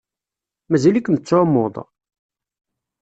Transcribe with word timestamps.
Mazal-ikem 0.69 1.15
tettɛummuḍ? 1.17 1.75